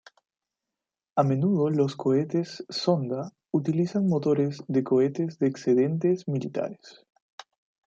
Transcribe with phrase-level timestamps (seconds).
[1.15, 7.05] A menudo los cohetes sonda utilizan motores de cohetes de excedentes militares.